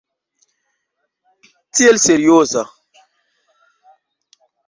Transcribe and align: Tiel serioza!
Tiel 1.75 1.99
serioza! 2.05 2.65